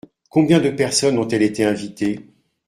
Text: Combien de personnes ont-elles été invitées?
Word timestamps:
Combien 0.31 0.59
de 0.59 0.71
personnes 0.71 1.19
ont-elles 1.19 1.43
été 1.43 1.63
invitées? 1.63 2.27